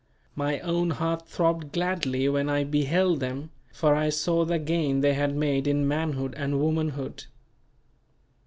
[0.35, 5.13] My own heart throbbed gladly when I beheld them for I saw the gain they
[5.13, 7.25] had made in manhood and womanhood.